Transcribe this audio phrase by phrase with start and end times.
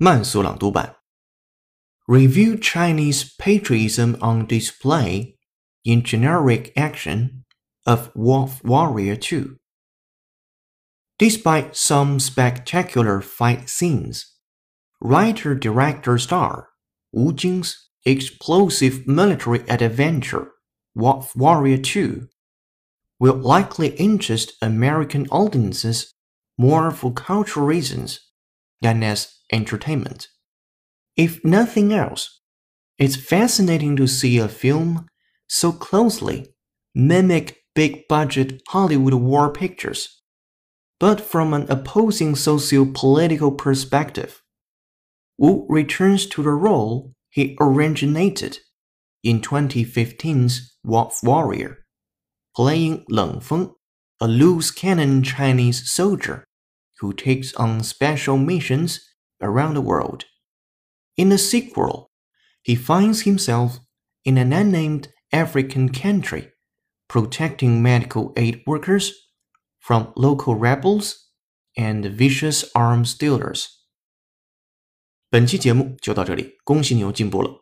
[0.00, 0.96] 慢速朗读版。
[2.06, 5.36] Review Chinese patriotism on display
[5.82, 7.44] in generic action
[7.84, 9.56] of Wolf Warrior 2.
[11.18, 14.36] Despite some spectacular fight scenes,
[15.00, 16.68] writer director star
[17.12, 20.52] Wu Jing's explosive military adventure,
[20.94, 22.28] Wolf Warrior 2,
[23.18, 26.12] will likely interest American audiences
[26.58, 28.20] more for cultural reasons
[28.81, 30.27] than as entertainment.
[31.15, 32.41] If nothing else,
[32.97, 35.07] it's fascinating to see a film
[35.47, 36.53] so closely
[36.93, 40.21] mimic big budget Hollywood war pictures,
[40.99, 44.41] but from an opposing socio political perspective.
[45.37, 48.59] Wu returns to the role he originated
[49.23, 51.79] in 2015's Wolf Warrior,
[52.55, 53.73] playing Leng Feng,
[54.19, 56.43] a loose cannon Chinese soldier
[57.00, 59.00] who takes on special missions
[59.40, 60.24] around the world.
[61.16, 62.10] In the sequel,
[62.62, 63.80] he finds himself
[64.24, 66.52] in an unnamed African country,
[67.08, 69.12] protecting medical aid workers
[69.78, 71.30] from local rebels
[71.76, 73.68] and vicious arms dealers.
[75.28, 77.59] 本期节目就到这里，恭喜你又进步了。